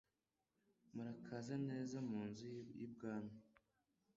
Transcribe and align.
Murakaza 0.93 1.55
neza 1.67 1.95
munzu 2.09 2.49
y'ibwami 2.77 3.35